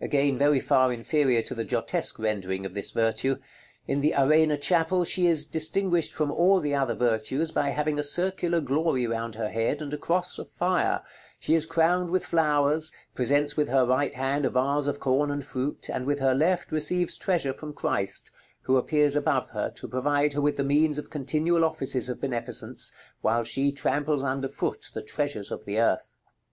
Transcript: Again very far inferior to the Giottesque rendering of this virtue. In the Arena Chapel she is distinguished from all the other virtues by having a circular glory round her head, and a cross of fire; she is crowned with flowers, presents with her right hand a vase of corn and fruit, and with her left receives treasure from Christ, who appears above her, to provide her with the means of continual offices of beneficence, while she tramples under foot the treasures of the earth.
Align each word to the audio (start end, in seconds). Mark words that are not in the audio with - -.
Again 0.00 0.38
very 0.38 0.60
far 0.60 0.92
inferior 0.92 1.42
to 1.42 1.56
the 1.56 1.64
Giottesque 1.64 2.16
rendering 2.20 2.64
of 2.64 2.72
this 2.72 2.92
virtue. 2.92 3.38
In 3.88 4.00
the 4.00 4.14
Arena 4.16 4.56
Chapel 4.56 5.02
she 5.02 5.26
is 5.26 5.44
distinguished 5.44 6.14
from 6.14 6.30
all 6.30 6.60
the 6.60 6.72
other 6.72 6.94
virtues 6.94 7.50
by 7.50 7.70
having 7.70 7.98
a 7.98 8.04
circular 8.04 8.60
glory 8.60 9.08
round 9.08 9.34
her 9.34 9.48
head, 9.48 9.82
and 9.82 9.92
a 9.92 9.98
cross 9.98 10.38
of 10.38 10.48
fire; 10.48 11.02
she 11.40 11.56
is 11.56 11.66
crowned 11.66 12.10
with 12.10 12.24
flowers, 12.24 12.92
presents 13.16 13.56
with 13.56 13.68
her 13.70 13.84
right 13.84 14.14
hand 14.14 14.46
a 14.46 14.50
vase 14.50 14.86
of 14.86 15.00
corn 15.00 15.32
and 15.32 15.42
fruit, 15.44 15.88
and 15.92 16.06
with 16.06 16.20
her 16.20 16.32
left 16.32 16.70
receives 16.70 17.16
treasure 17.16 17.52
from 17.52 17.72
Christ, 17.72 18.30
who 18.60 18.76
appears 18.76 19.16
above 19.16 19.50
her, 19.50 19.68
to 19.70 19.88
provide 19.88 20.34
her 20.34 20.40
with 20.40 20.56
the 20.58 20.62
means 20.62 20.96
of 20.96 21.10
continual 21.10 21.64
offices 21.64 22.08
of 22.08 22.20
beneficence, 22.20 22.92
while 23.20 23.42
she 23.42 23.72
tramples 23.72 24.22
under 24.22 24.46
foot 24.46 24.92
the 24.94 25.02
treasures 25.02 25.50
of 25.50 25.64
the 25.64 25.80
earth. 25.80 26.14